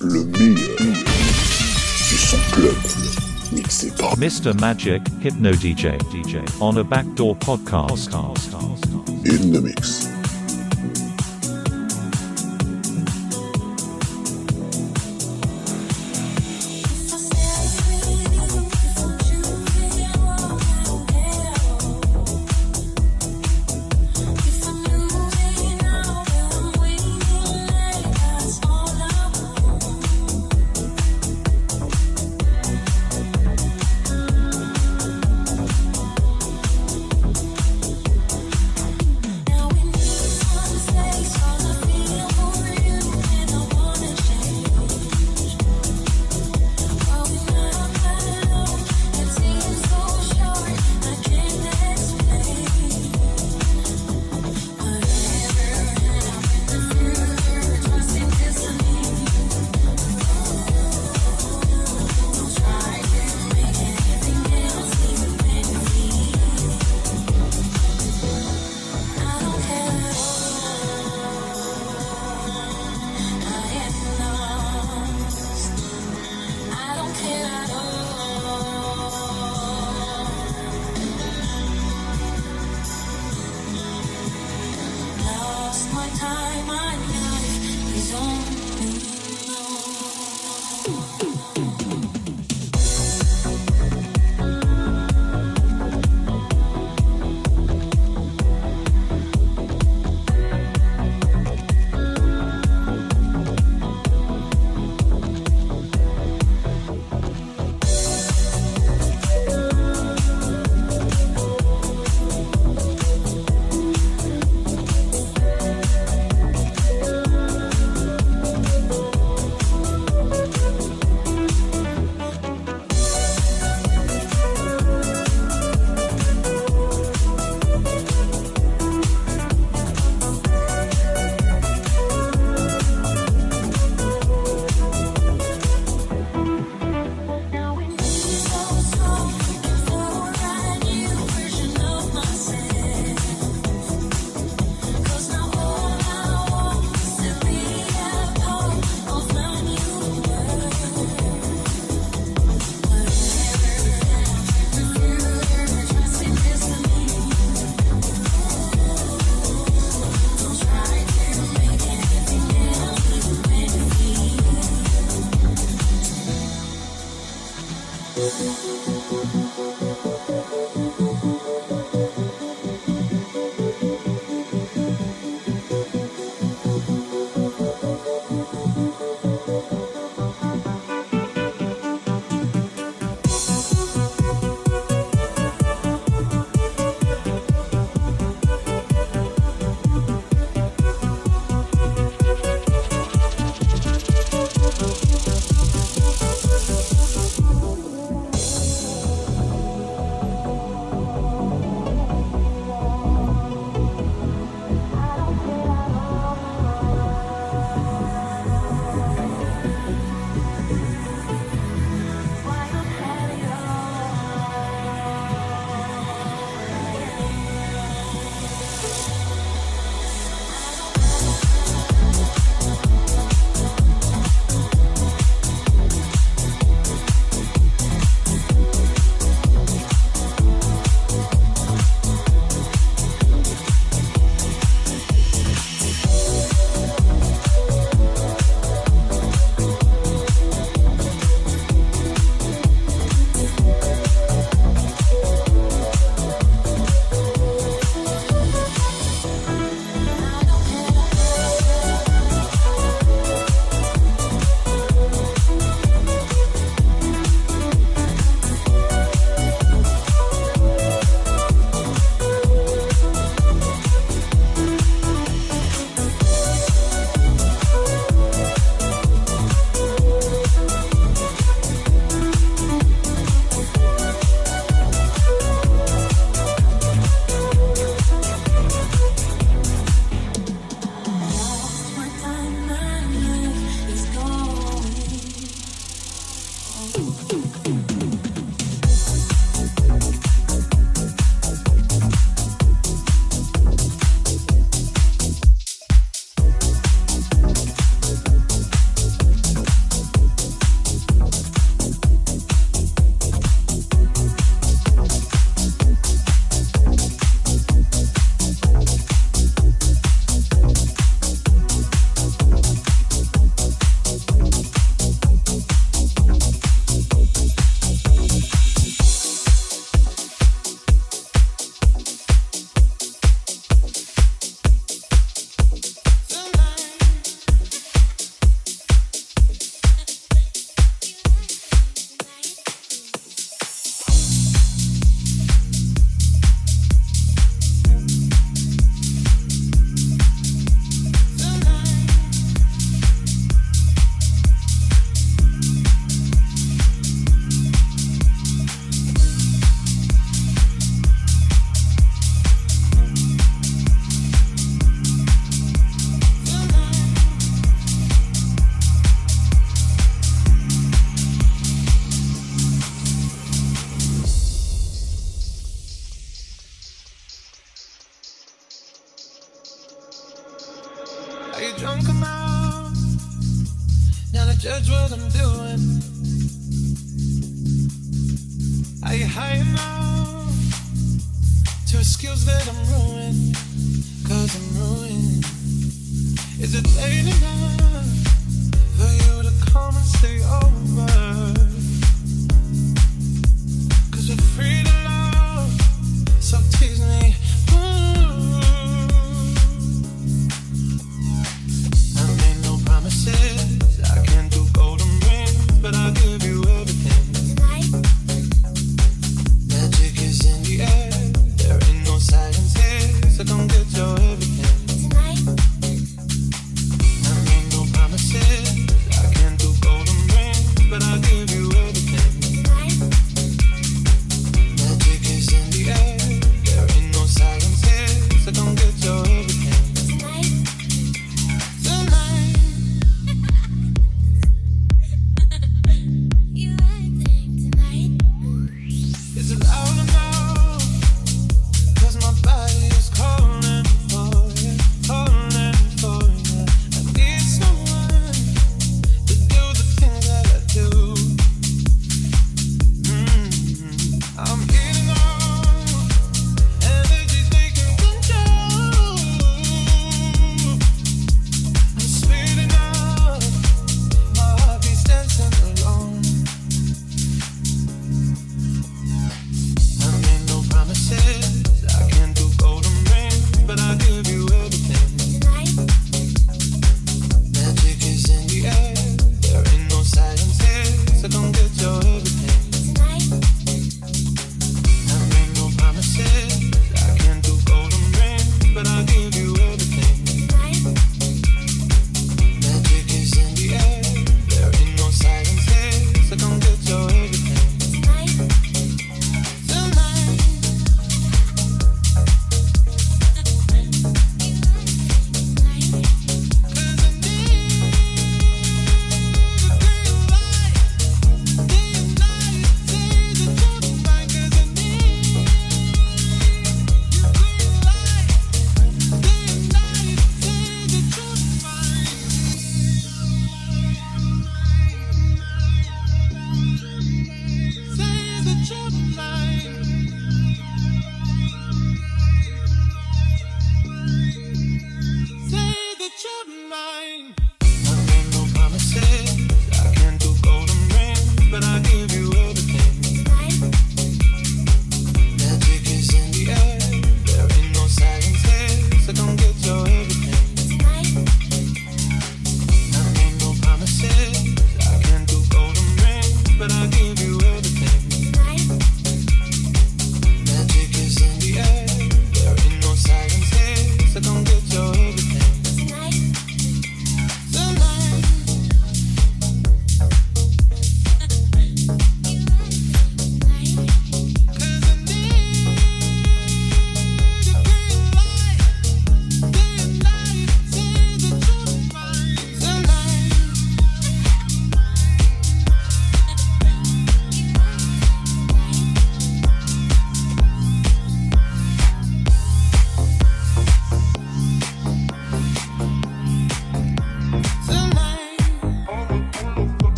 Le 0.00 0.24
meilleur 0.24 0.76
du 0.78 2.16
son 2.18 2.36
club. 2.52 2.74
Mixé 3.52 3.90
par 3.98 4.16
Mr. 4.18 4.52
Magic 4.60 5.02
Hypno 5.24 5.52
DJ 5.52 5.96
DJ 6.12 6.36
on 6.60 6.76
a 6.76 6.84
backdoor 6.84 7.34
podcast. 7.38 8.12
In 9.24 9.52
the 9.52 9.60
Mix. 9.62 10.15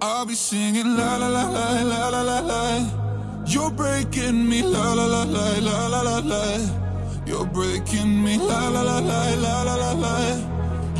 I'll 0.00 0.24
be 0.26 0.34
singing 0.34 0.96
la 0.96 1.16
la 1.16 1.26
la 1.26 1.48
la 1.50 1.82
la 1.82 2.08
la 2.08 2.22
la 2.22 2.38
la. 2.40 3.44
You're 3.46 3.70
breaking 3.70 4.48
me 4.48 4.62
la 4.62 4.92
la 4.92 5.06
la 5.06 5.24
la 5.24 5.58
la 5.58 5.86
la 5.88 6.02
la 6.02 6.18
la. 6.18 6.58
You're 7.26 7.46
breaking 7.46 8.22
me 8.22 8.38
la 8.38 8.68
la 8.68 8.82
la 8.82 9.00
la 9.00 9.34
la 9.34 9.62
la 9.62 9.74
la 9.74 9.92
la. 9.92 10.14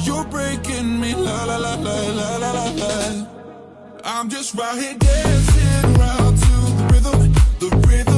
You're 0.03 0.25
breaking 0.25 1.01
me 1.01 1.15
la 1.15 1.45
la 1.45 1.57
la 1.59 1.75
la 1.77 1.97
la 2.19 2.37
la 2.39 2.51
la 2.53 2.65
la. 2.83 3.27
I'm 4.05 4.29
just 4.29 4.57
right 4.57 4.77
here 4.77 4.97
dancing 4.99 5.97
around 5.97 6.37
to 6.39 6.53
the 6.79 6.89
rhythm, 6.93 7.33
the 7.61 7.71
rhythm 7.87 8.18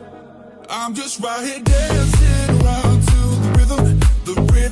I'm 0.83 0.95
just 0.95 1.19
right 1.19 1.45
here 1.45 1.59
dancing 1.59 2.65
around 2.65 3.01
to 3.05 3.13
the 3.13 3.51
rhythm, 3.55 3.99
the 4.25 4.33
rhythm 4.51 4.70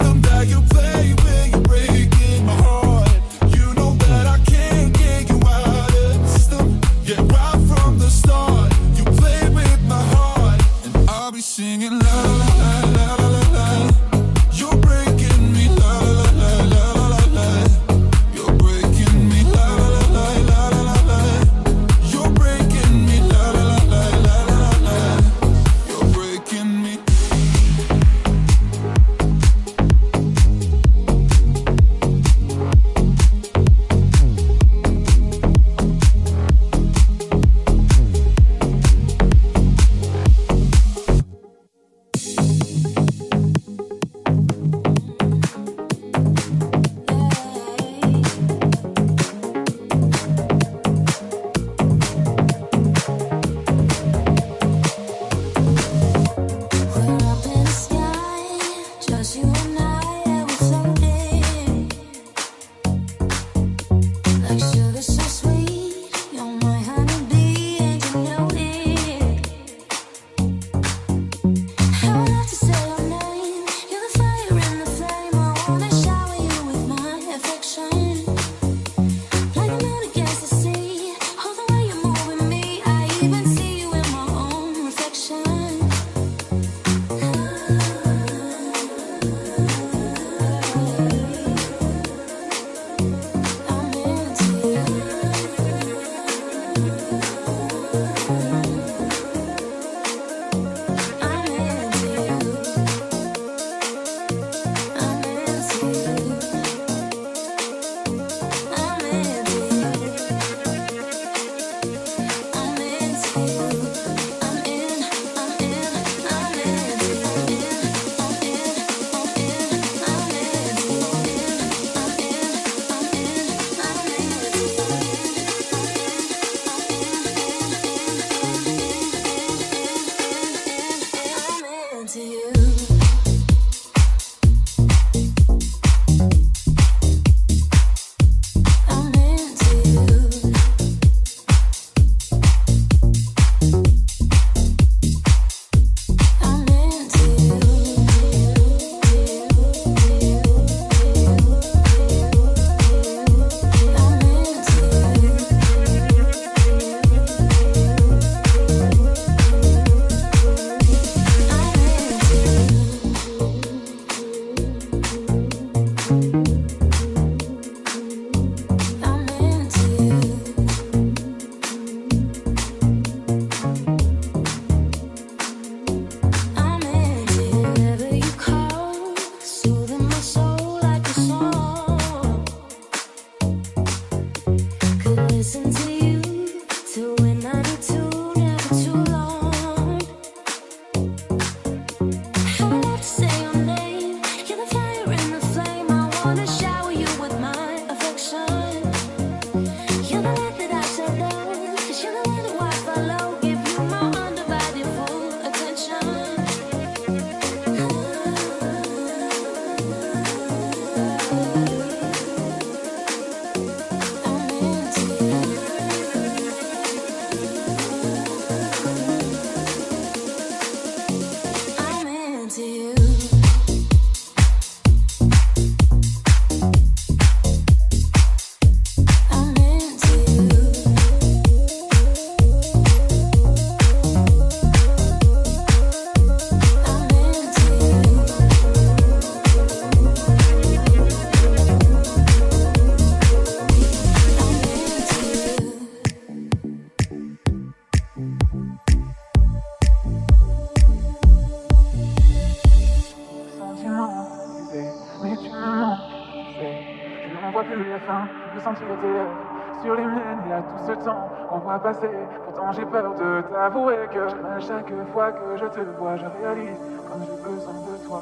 Pourtant 261.69 262.71
j'ai 262.71 262.85
peur 262.85 263.13
de 263.13 263.41
t'avouer 263.41 264.07
que 264.11 264.19
à 264.19 264.59
chaque 264.59 264.91
fois 265.13 265.31
que 265.31 265.55
je 265.55 265.65
te 265.65 265.81
vois, 265.99 266.15
je 266.17 266.25
réalise 266.25 266.77
comme 267.07 267.21
j'ai 267.21 267.43
besoin 267.43 267.73
de 267.73 268.07
toi. 268.07 268.21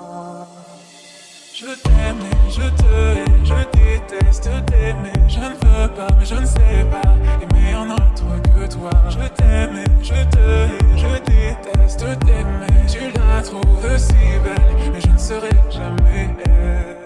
Je 1.53 1.65
t'aime 1.81 2.19
et 2.19 2.51
je 2.51 2.61
te 2.61 2.83
hais, 2.83 3.25
je 3.45 3.53
déteste 3.71 4.49
t'aimer. 4.65 5.13
Je 5.29 5.39
ne 5.39 5.45
veux 5.45 5.87
pas, 5.95 6.07
mais 6.19 6.25
je 6.25 6.35
ne 6.35 6.45
sais 6.45 6.85
pas 6.91 7.09
aimer 7.41 7.73
un 7.73 7.89
autre 7.89 8.25
que 8.43 8.73
toi. 8.73 8.89
Je 9.09 9.27
t'aime 9.29 9.77
et 9.77 10.03
je 10.03 10.13
te 10.25 10.39
hais, 10.39 10.97
je 10.97 11.07
déteste 11.23 12.19
t'aimer. 12.19 12.85
Tu 12.85 12.99
la 13.17 13.41
trouves 13.41 13.97
si 13.97 14.13
belle, 14.43 14.91
mais 14.91 14.99
je 14.99 15.09
ne 15.09 15.17
serai 15.17 15.51
jamais 15.69 16.35
elle. 16.45 16.97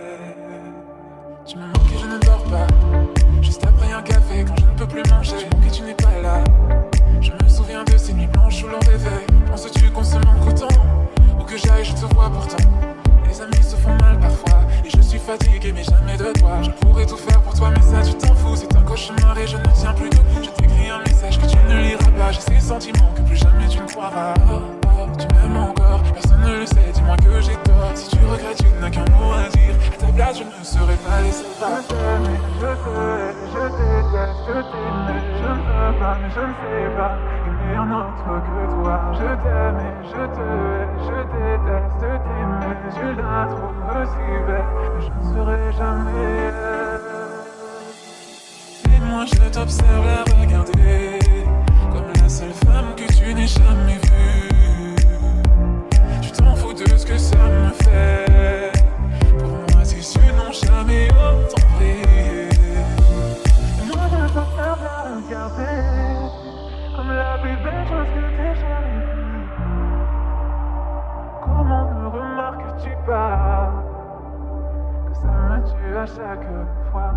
Tu 1.46 1.58
me 1.58 1.68
manques 1.68 1.94
et 1.94 2.00
je 2.00 2.08
ne 2.08 2.18
dors 2.18 2.44
pas. 2.46 2.68
Juste 3.44 3.64
après 3.64 3.94
un 3.94 4.02
café, 4.02 4.44
quand 4.44 4.56
je 4.60 4.66
ne 4.66 4.72
peux 4.72 4.88
plus 4.88 5.04
manger, 5.12 5.48
je 11.84 11.94
te 11.94 12.14
vois 12.14 12.30
pourtant. 12.30 12.58
Les 13.28 13.42
amis 13.42 13.64
se 13.64 13.76
font 13.76 13.96
mal 14.02 14.20
parfois 14.20 14.62
Et 14.86 14.90
je 14.90 15.02
suis 15.02 15.20
fatigué 15.20 15.72
mais 15.74 15.84
jamais 15.84 16.18
de 16.18 16.32
toi. 16.40 16.62
Je 16.62 16.70
pourrais 16.72 17.06
tout 17.06 17.18
faire 17.18 17.42
pour 17.42 17.54
toi 17.54 17.70
mais 17.72 17.82
ça 17.82 18.02
tu 18.02 18.14
t'en 18.16 18.34
fous. 18.36 18.56
C'est 18.56 18.76
un 18.76 18.82
cauchemar 18.82 19.38
et 19.38 19.48
je 19.48 19.58
ne 19.58 19.64
tiens 19.74 19.94
plus 19.94 20.10
debout. 20.10 20.44
Je 20.44 20.50
t'écris 20.50 20.90
un 20.90 21.00
message 21.00 21.40
que 21.40 21.46
tu 21.46 21.58
ne 21.70 21.82
liras 21.82 22.12
pas. 22.18 22.32
J'ai 22.32 22.42
ces 22.42 22.60
sentiments 22.60 23.12
que 23.16 23.22
plus 23.22 23.38
jamais 23.38 23.68
tu 23.68 23.80
ne 23.80 23.88
croiras. 23.88 24.34
Oh, 24.52 24.62
oh, 24.86 25.08
Tu 25.18 25.28
m'aimes 25.36 25.58
encore, 25.58 26.02
personne 26.14 26.42
ne 26.42 26.60
le 26.60 26.66
sait 26.66 26.92
Dis-moi 26.94 27.16
que 27.18 27.42
j'ai 27.42 27.56
tort, 27.64 27.92
si 27.96 28.10
tu 28.10 28.18
regrettes 28.26 28.58
tu 28.58 28.66
n'as 28.82 28.90
qu'un 28.90 29.06
mot 29.12 29.32
à 29.34 29.50
dire. 29.50 29.76
À 29.94 30.06
ta 30.06 30.12
place 30.12 30.38
je 30.40 30.44
ne 30.44 30.64
serais 30.64 30.98
pas 31.08 31.22
laissé 31.22 31.46
Je 31.46 31.88
t'aime 31.88 32.28
je 32.60 32.68
je 33.54 33.64
déteste 33.78 34.46
t'aimer 34.72 35.22
Je 35.40 35.50
ne 35.50 35.62
veux 35.62 36.00
pas 36.00 36.18
mais 36.22 36.30
je 36.36 36.42
ne 36.42 36.54
sais 36.60 36.96
pas. 36.98 37.18
Aimer 37.48 37.76
un 37.78 37.92
autre 37.92 38.24
que 38.46 38.61
Je 38.92 39.24
t'aime 39.24 39.80
et 39.80 39.94
je 40.06 40.24
te 40.36 40.42
hais, 40.42 40.88
je 41.00 41.18
déteste 41.32 42.02
t'aimer 42.02 42.76
Tu 42.94 43.08
la 43.16 43.48
trouves 43.48 44.04
si 44.12 44.26
belle 44.48 44.72
mais 44.76 45.02
je 45.02 45.10
ne 45.10 45.24
serai 45.34 45.62
jamais 45.72 46.52
Et 48.94 49.00
moi 49.10 49.24
je 49.26 49.50
t'observe 49.50 50.06
la 50.06 50.24
regarder 50.36 51.20
Comme 51.94 52.12
la 52.22 52.28
seule 52.28 52.52
femme 52.66 52.94
que 52.98 53.08
tu 53.14 53.34
n'aies 53.34 53.48
jamais 53.48 54.00
vue. 54.04 54.96
Tu 56.22 56.32
t'en 56.32 56.54
fous 56.56 56.74
de 56.74 56.86
ce 56.98 57.06
que 57.06 57.18
ça 57.18 57.38
me 57.38 57.61
plus 67.42 67.58
belle 67.64 67.86
chose 67.88 68.08
que 68.14 68.22
t'aies 68.38 68.56
jamais 68.56 69.06
vue 69.06 69.50
Comment 71.42 71.86
ne 71.92 72.06
remarques-tu 72.08 72.92
pas 73.06 73.72
Que 75.08 75.14
ça 75.16 75.28
me 75.28 75.58
tue 75.66 75.98
à 75.98 76.06
chaque 76.06 76.48
fois? 76.92 77.14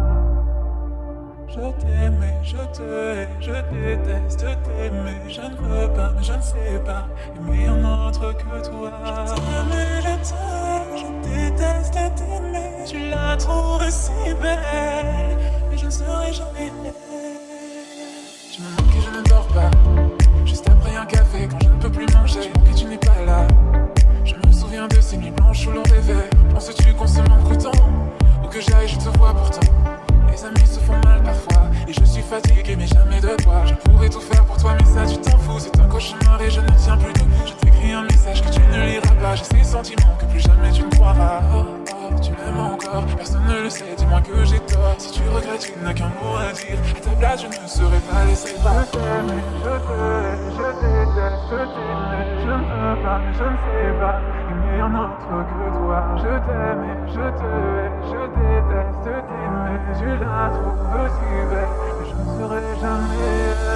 Je 1.47 1.61
t'aime 1.61 2.23
et 2.23 2.45
je 2.45 2.57
te 2.57 2.83
hais, 2.83 3.29
je 3.39 3.53
déteste 3.71 4.45
t'aimer. 4.65 5.21
Je 5.29 5.41
ne 5.43 5.57
veux 5.57 5.93
pas 5.93 6.11
mais 6.17 6.23
je 6.23 6.33
ne 6.33 6.41
sais 6.41 6.83
pas. 6.85 7.07
Aimer 7.37 7.69
un 7.69 8.07
autre 8.07 8.33
que 8.33 8.69
toi. 8.69 8.91
Je 9.05 9.35
t'aime 9.35 9.73
et 9.73 10.01
je 10.03 10.15
te 10.29 10.35
hais, 10.35 10.99
je 10.99 11.07
déteste 11.29 11.95
t'aimer. 12.17 12.85
Tu 12.87 13.11
la 13.11 13.37
trouves 13.37 13.89
si 13.89 14.35
belle. 14.43 15.39
Mais 15.71 15.77
je 15.77 15.87
ne 15.87 15.91
serai 15.91 16.33
jamais 16.33 16.73
elle 16.87 17.14
Les 30.35 30.45
amis 30.45 30.67
se 30.67 30.81
font 30.81 30.99
mal 31.05 31.23
parfois. 31.23 31.71
Et 31.87 31.93
je 31.93 32.05
suis 32.05 32.23
fatigué 32.23 32.75
mais 32.77 32.89
jamais 32.89 33.21
de 33.21 33.37
toi. 33.45 33.63
Je 33.67 33.75
pourrais 33.75 34.09
tout 34.09 34.21
faire 34.21 34.45
pour 34.45 34.57
toi 34.57 34.75
mais 34.81 34.85
ça 34.85 35.07
tu 35.07 35.17
t'en 35.19 35.39
fous. 35.39 35.61
C'est 35.61 35.79
un 35.79 35.87
cauchemar 35.87 36.43
et 36.43 36.51
je 36.51 36.61
ne 36.61 36.67
tiens 36.71 36.97
plus 36.97 37.13
debout. 37.13 37.47
Je 37.47 37.53
t'écris 37.53 37.93
un 37.93 38.03
message 38.03 38.43
que 38.43 38.51
tu 38.53 38.61
ne 38.61 38.85
liras 38.85 39.15
pas. 39.23 39.37
J'ai 39.37 39.45
ces 39.45 39.63
sentiments 39.63 40.17
que 40.19 40.27
plus 40.27 40.41
jamais 40.41 40.73
tu 40.73 40.83
ne 40.83 40.91
croiras. 40.91 41.41
Oh 41.55 41.84
tu 42.23 42.33
m'aimes 42.33 42.61
encore. 42.61 43.05
Personne 43.17 43.45
ne 43.49 43.63
le 43.63 43.71
sait 43.71 43.95
dis-moi 43.97 44.21
que 44.21 44.45
j'ai 44.45 44.59
tort. 44.61 44.95
Si 44.99 45.11
tu 45.13 45.23
regrettes 45.29 45.61
tu 45.61 45.73
n'as 45.85 45.95
qu'un 45.95 46.09
mot 46.09 46.37
à 46.39 46.53
dire. 46.53 46.79
À 46.97 47.01
ta 47.01 47.11
place 47.11 47.43
je 47.43 47.47
ne 47.47 47.69
serais 47.69 48.01
pas 48.11 48.25
laissé 48.27 48.55
Je 48.55 48.63
t'aime 48.91 49.33
je 49.61 49.75
te 49.75 49.95
hais, 49.95 50.37
je 50.57 50.67
déteste 50.81 51.51
t'aimer 51.51 52.25
Je 52.41 52.53
ne 52.53 52.65
veux 52.75 52.99
pas 53.03 53.21
je 53.33 53.45
ne 53.45 53.57
sais 53.65 53.93
pas. 54.01 54.17
Aimer 54.51 54.81
un 54.81 54.95
autre 54.95 55.29
que 55.49 55.67
toi. 55.79 55.99
Je 56.19 56.33
t'aime 56.47 56.85
je 57.09 57.27
te 57.39 57.49
hais, 57.49 57.91
je 58.11 58.21
déteste 58.37 59.05
t'aimer. 59.05 59.77
Tu 59.99 60.09
la 60.25 60.51
trouves 60.51 61.09
si 61.15 61.29
belle. 61.51 61.73
Mais 61.99 62.07
je 62.09 62.15
ne 62.15 62.25
serai 62.39 62.63
jamais 62.81 63.74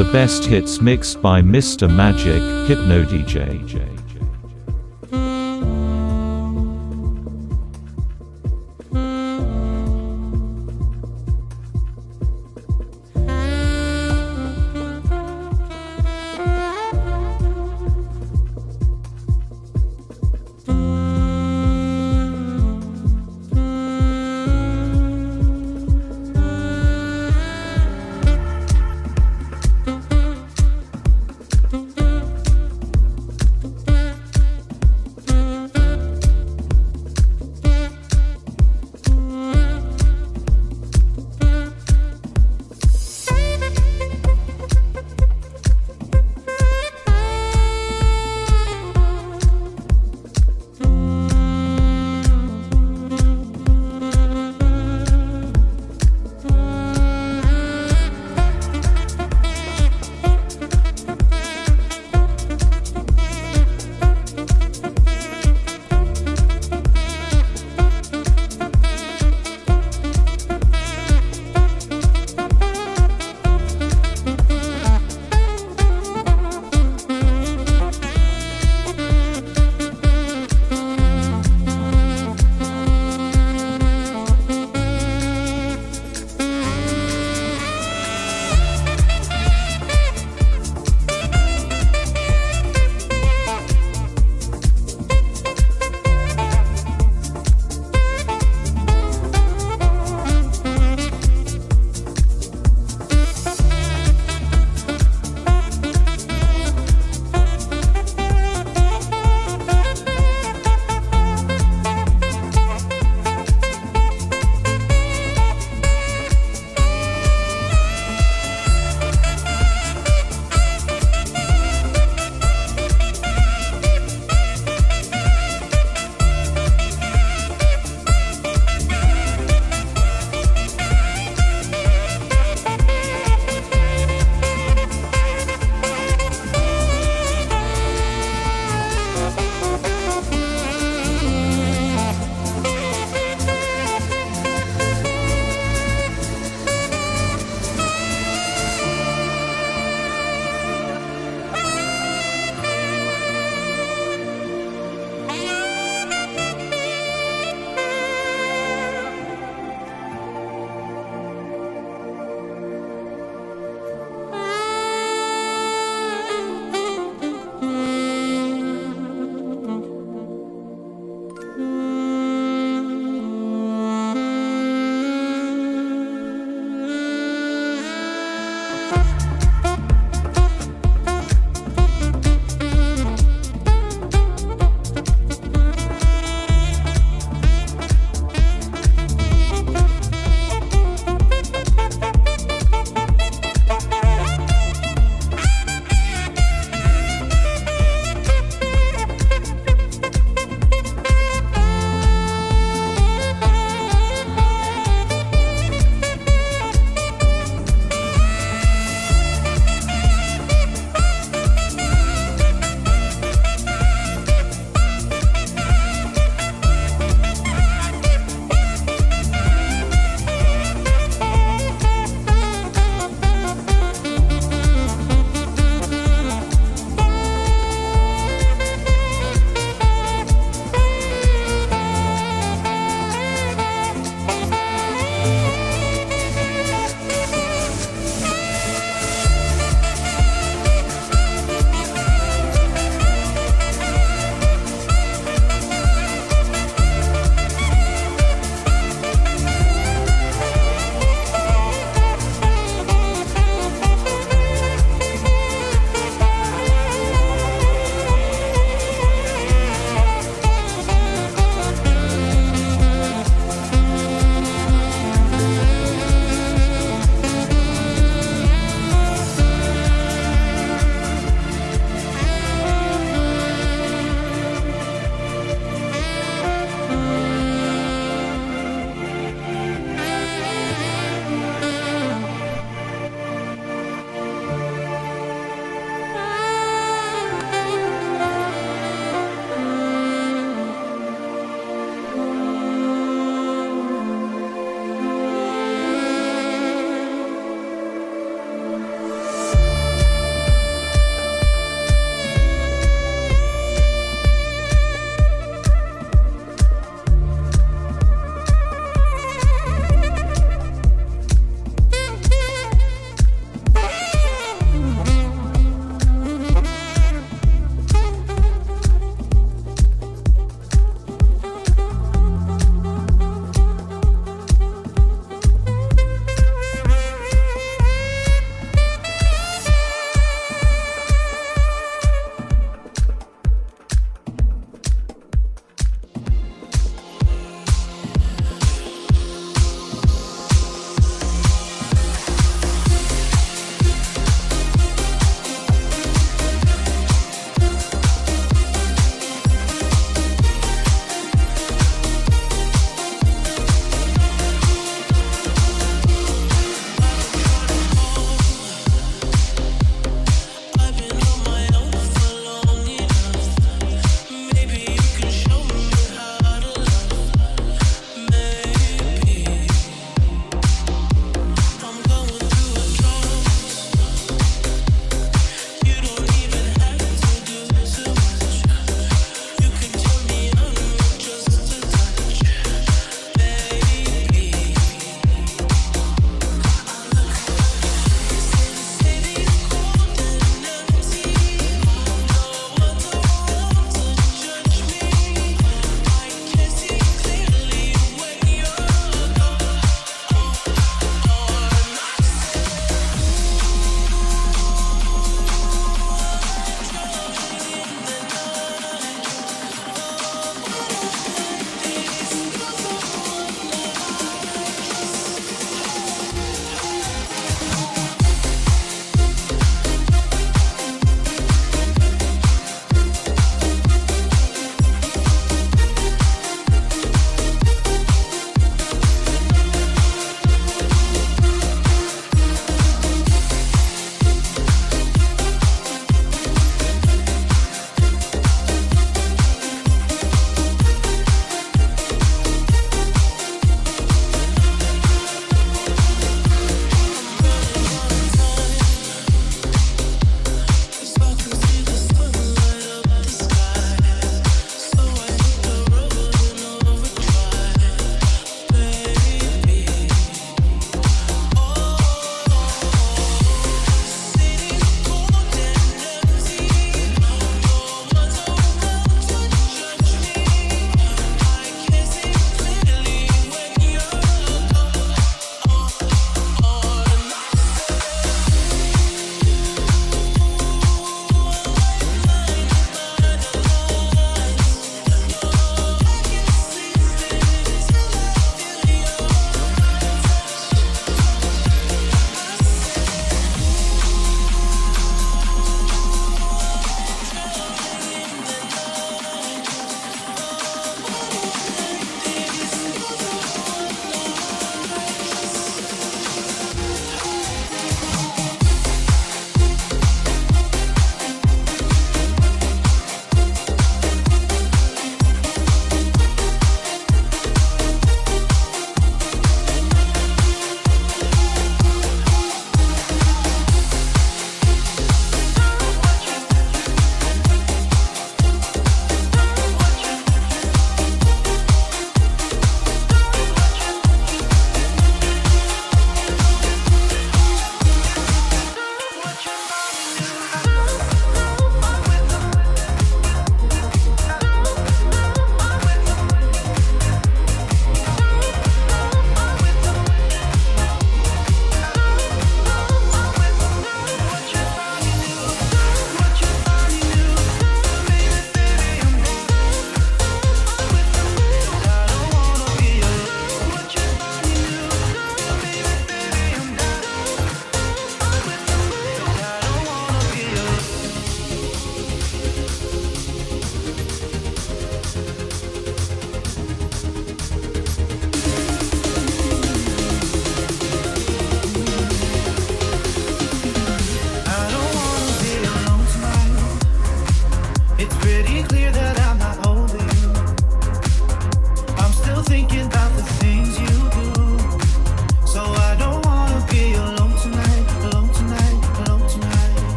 The 0.00 0.12
best 0.12 0.46
hits 0.46 0.80
mixed 0.80 1.20
by 1.20 1.42
Mr. 1.42 1.86
Magic, 1.86 2.40
Hypno 2.66 3.04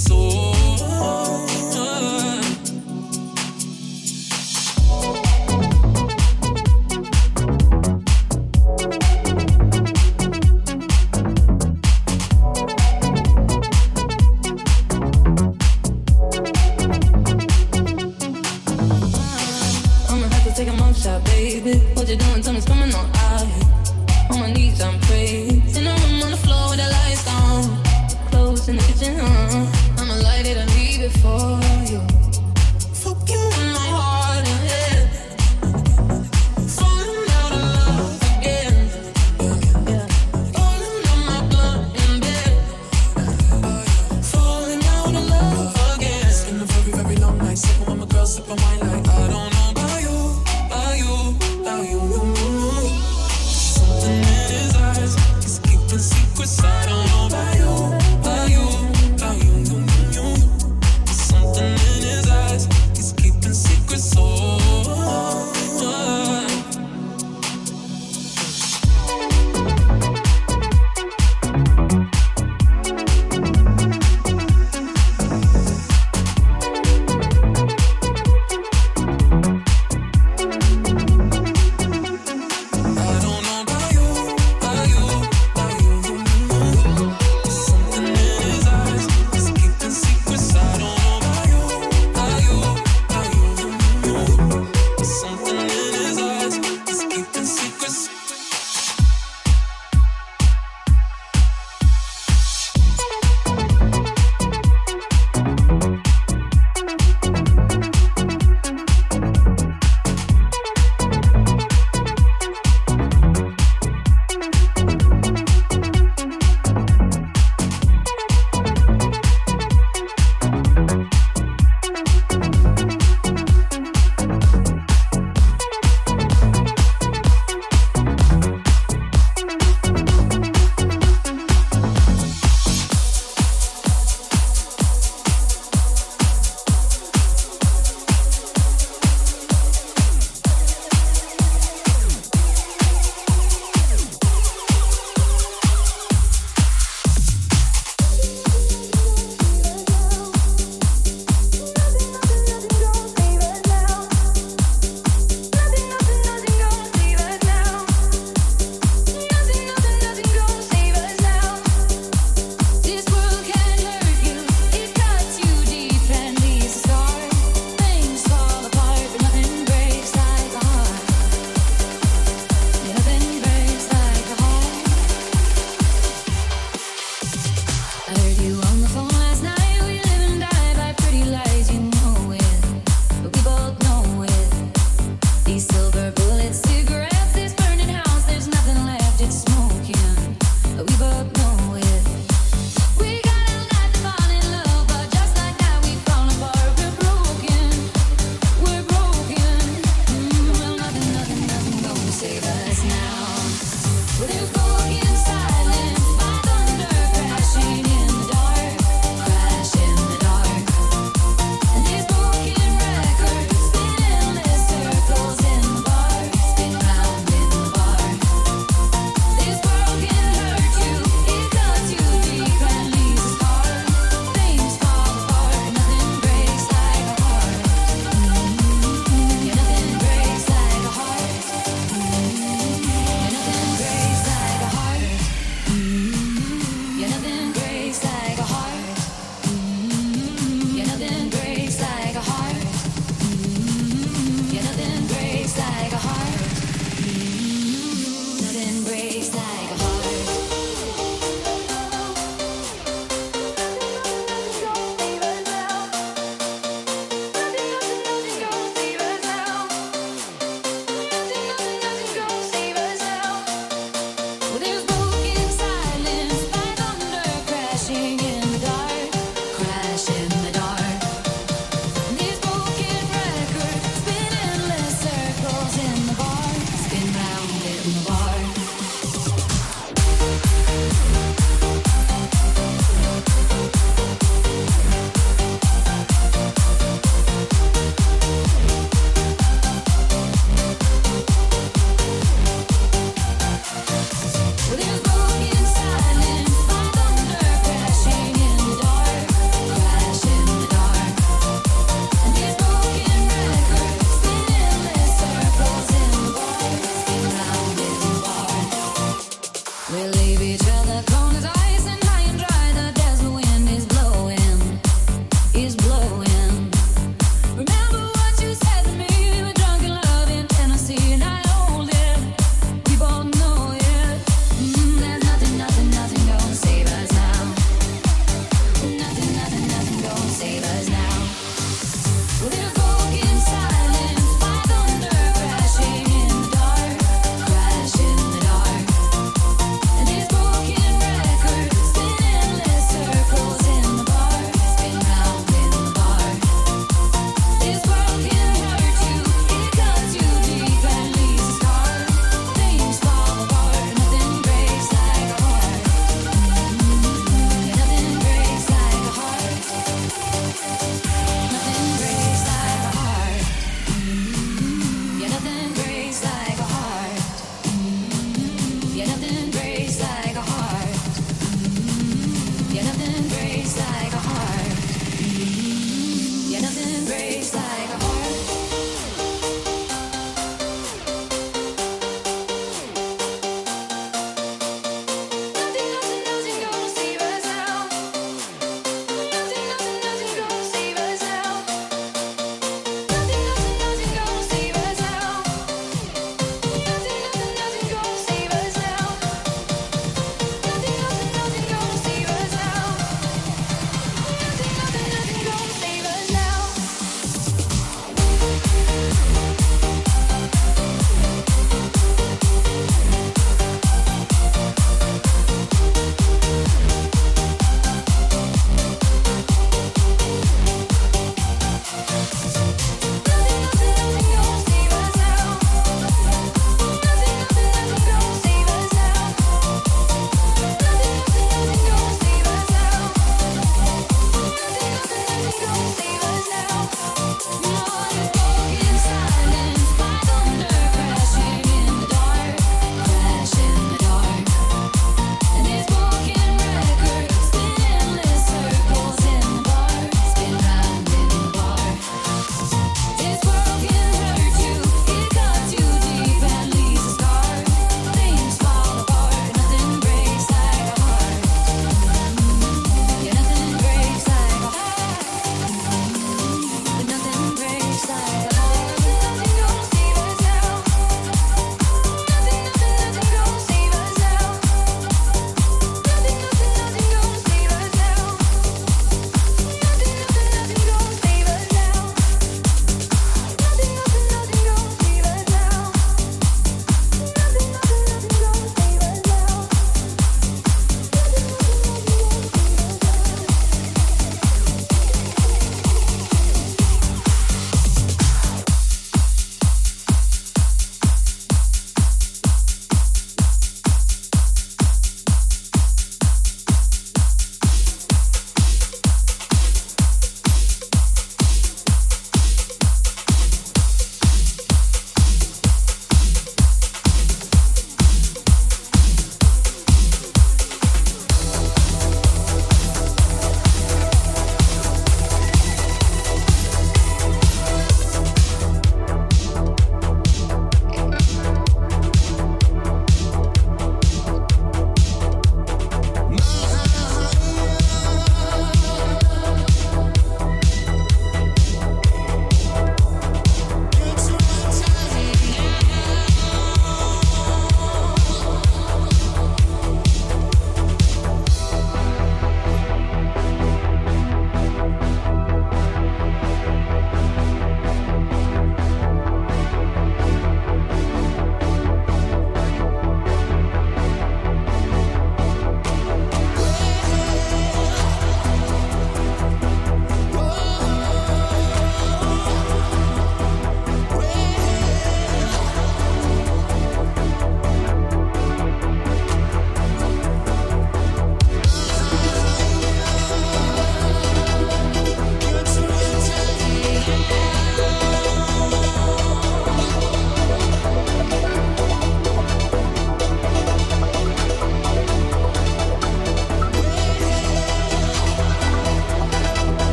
soul. 0.00 0.59